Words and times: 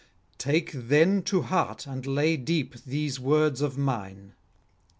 'Take 0.39 0.71
then 0.71 1.21
to 1.21 1.43
heart 1.43 1.85
and 1.85 2.07
lay 2.07 2.35
deep 2.35 2.73
these 2.85 3.19
words 3.19 3.61
of 3.61 3.77
mine. 3.77 4.33